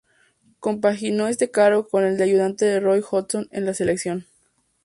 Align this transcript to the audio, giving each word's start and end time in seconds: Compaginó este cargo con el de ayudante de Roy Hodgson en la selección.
Compaginó 0.59 1.27
este 1.27 1.51
cargo 1.51 1.87
con 1.87 2.03
el 2.05 2.17
de 2.17 2.23
ayudante 2.23 2.65
de 2.65 2.79
Roy 2.79 3.03
Hodgson 3.07 3.47
en 3.51 3.65
la 3.67 3.75
selección. 3.75 4.25